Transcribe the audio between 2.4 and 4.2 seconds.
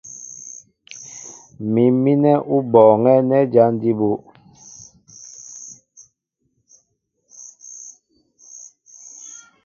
ó bɔɔŋɛ́ nɛ́ jǎn jí bú.